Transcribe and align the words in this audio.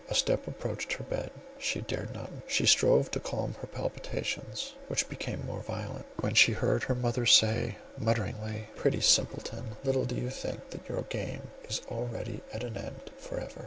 A 0.09 0.15
step 0.15 0.47
approached 0.47 0.93
her 0.93 1.03
bed, 1.03 1.29
she 1.59 1.81
dared 1.81 2.11
not 2.15 2.31
move, 2.31 2.41
she 2.47 2.65
strove 2.65 3.11
to 3.11 3.19
calm 3.19 3.53
her 3.61 3.67
palpitations, 3.67 4.73
which 4.87 5.07
became 5.07 5.45
more 5.45 5.61
violent, 5.61 6.07
when 6.21 6.33
she 6.33 6.53
heard 6.53 6.81
her 6.85 6.95
mother 6.95 7.27
say 7.27 7.77
mutteringly, 7.99 8.69
"Pretty 8.75 9.01
simpleton, 9.01 9.77
little 9.83 10.05
do 10.05 10.15
you 10.15 10.31
think 10.31 10.71
that 10.71 10.89
your 10.89 11.03
game 11.03 11.51
is 11.69 11.83
already 11.87 12.41
at 12.51 12.63
an 12.63 12.77
end 12.77 13.11
for 13.15 13.39
ever." 13.39 13.59